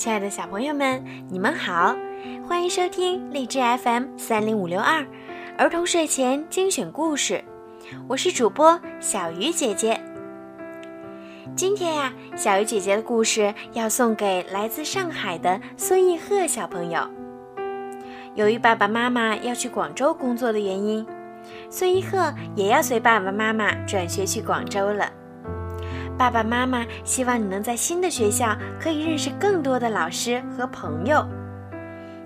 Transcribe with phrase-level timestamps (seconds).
[0.00, 1.94] 亲爱的小朋友们，你们好，
[2.48, 5.06] 欢迎收听荔枝 FM 三零五六二
[5.58, 7.44] 儿童睡前精选故事，
[8.08, 10.00] 我是主播小鱼姐姐。
[11.54, 17.06] 今天呀，小鱼姐姐的故事要送给来自上海的孙艺鹤小朋友。
[18.34, 21.06] 由于爸爸妈妈要去广州工作的原因，
[21.68, 25.12] 孙艺鹤也要随爸爸妈妈转学去广州了。
[26.20, 31.26] 爸爸妈妈希望你能在新的学校可以认识更多的老师和朋友，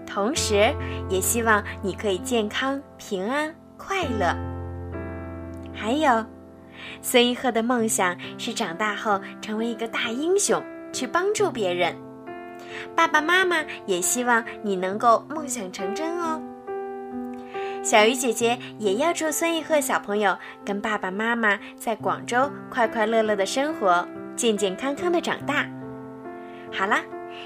[0.05, 0.75] 同时
[1.09, 4.34] 也希望你可以健康、平安、快乐。
[5.73, 6.27] 还有，
[7.01, 10.61] 孙一鹤的梦想是长大后成为一个大英雄，
[10.92, 11.95] 去帮助别人。
[12.97, 16.42] 爸爸妈妈也希望你能够梦想成真哦。
[17.84, 25.67] 小鱼姐姐也要祝孙艺鹤小朋友跟爸爸妈妈在广州快快乐乐的生活，健健康康的长大。
[26.73, 27.03] 好啦，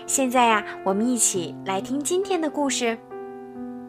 [0.06, 2.96] 现在呀，我们一起来听今天的故事。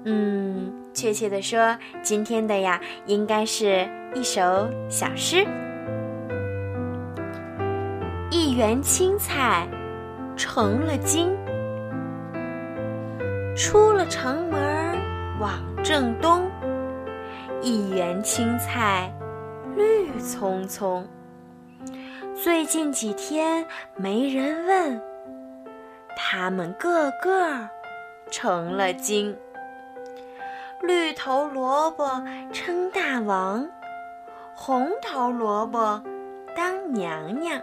[0.06, 5.46] 嗯，确切的说，今天的呀，应该是一首小诗。
[8.32, 9.68] 一园青菜
[10.36, 11.30] 成了精，
[13.56, 14.96] 出了城门儿
[15.40, 15.54] 往。
[15.82, 16.52] 正东，
[17.62, 19.12] 一园青菜
[19.76, 21.08] 绿葱葱。
[22.36, 25.02] 最近几天没人问，
[26.16, 27.68] 他们个个
[28.30, 29.36] 成了精。
[30.82, 32.24] 绿头萝卜
[32.54, 33.68] 称大王，
[34.54, 36.04] 红头萝卜
[36.56, 37.60] 当娘娘。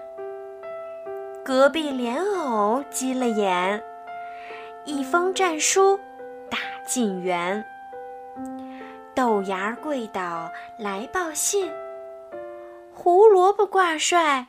[1.44, 3.82] 隔壁莲藕急了眼，
[4.84, 6.00] 一封战书
[6.86, 7.64] 进园。
[9.14, 11.70] 豆芽跪倒来报信，
[12.92, 14.46] 胡萝卜挂帅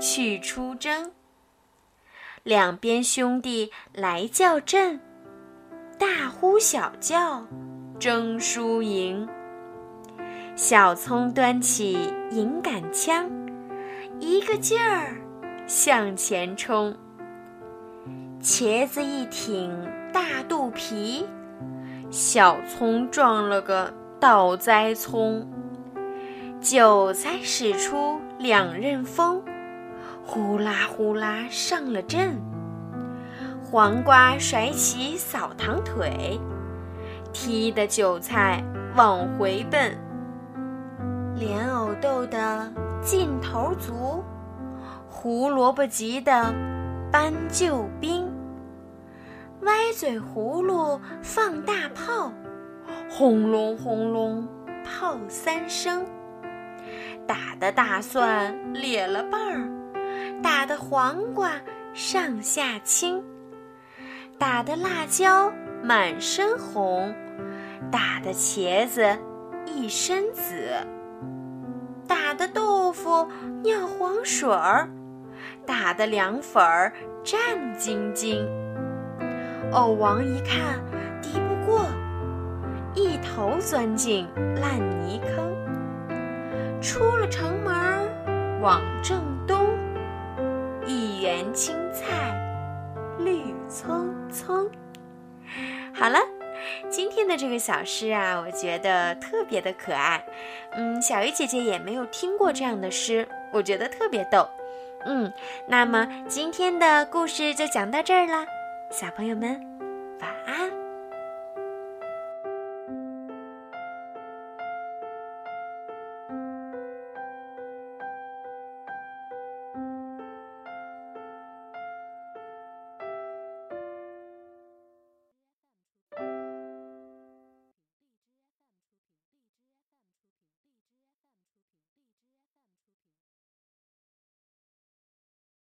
[0.00, 1.12] 去出征。
[2.42, 5.00] 两边兄弟来叫阵，
[5.98, 7.44] 大呼小叫
[7.98, 9.28] 争输赢。
[10.56, 13.30] 小葱端起银杆枪，
[14.18, 15.16] 一个劲儿
[15.66, 16.96] 向前冲。
[18.42, 19.70] 茄子一挺
[20.12, 21.26] 大肚皮，
[22.10, 23.92] 小葱撞了个。
[24.20, 25.48] 倒栽葱，
[26.60, 29.42] 韭菜使出两刃锋，
[30.26, 32.38] 呼啦呼啦上了阵。
[33.64, 36.38] 黄瓜甩起扫堂腿，
[37.32, 38.62] 踢得韭菜
[38.94, 39.96] 往回奔。
[41.34, 42.70] 莲藕斗得
[43.00, 44.22] 劲头足，
[45.08, 46.52] 胡萝卜急得
[47.10, 48.30] 搬救兵。
[49.62, 52.32] 歪嘴葫芦放大炮。
[53.08, 54.48] 轰隆轰隆，
[54.84, 56.06] 炮三声，
[57.26, 59.68] 打的大蒜裂了瓣儿，
[60.42, 61.52] 打的黄瓜
[61.92, 63.22] 上下青，
[64.38, 67.14] 打的辣椒满身红，
[67.90, 69.04] 打的茄子
[69.66, 70.70] 一身紫，
[72.06, 73.28] 打的豆腐
[73.62, 74.88] 尿黄水儿，
[75.66, 76.92] 打的凉粉儿
[77.24, 77.40] 战
[77.78, 78.59] 兢兢。
[79.72, 80.80] 藕王一看，
[81.22, 81.86] 敌不过。
[82.92, 84.26] 一头钻进
[84.60, 85.54] 烂泥坑，
[86.82, 88.10] 出了城门
[88.60, 89.68] 往正东，
[90.84, 92.34] 一园青菜
[93.20, 94.68] 绿葱葱。
[95.94, 96.18] 好了，
[96.88, 100.24] 今天的这个小诗啊，我觉得特别的可爱。
[100.72, 104.48] 嗯，小鱼姐姐也没有听过这样的诗，我觉得特别逗。
[105.04, 105.32] 嗯，
[105.68, 108.44] 那么今天的故事就讲到这儿了，
[108.90, 109.89] 小朋友们。